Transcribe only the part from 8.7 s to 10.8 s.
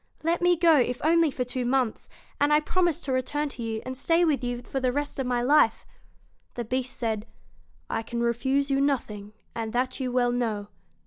you nothing, and that you well know.